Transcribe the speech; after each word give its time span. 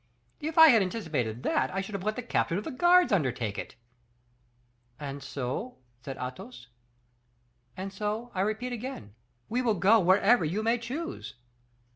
If 0.39 0.57
I 0.57 0.69
had 0.69 0.81
anticipated 0.81 1.43
that, 1.43 1.71
I 1.71 1.79
should 1.81 1.93
have 1.93 2.03
let 2.03 2.15
the 2.15 2.23
captain 2.23 2.57
of 2.57 2.63
the 2.63 2.71
guards 2.71 3.11
undertake 3.13 3.59
it." 3.59 3.75
"And 4.99 5.21
so?" 5.21 5.77
said 6.03 6.17
Athos. 6.17 6.69
"And 7.77 7.93
so, 7.93 8.31
I 8.33 8.41
repeat 8.41 8.73
again, 8.73 9.13
we 9.47 9.61
will 9.61 9.75
go 9.75 9.99
wherever 9.99 10.43
you 10.43 10.63
may 10.63 10.79
choose." 10.79 11.35